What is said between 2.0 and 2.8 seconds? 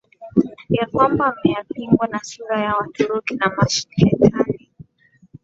kwa sura ya